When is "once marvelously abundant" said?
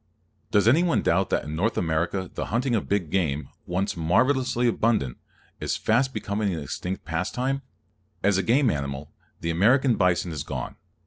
3.67-5.17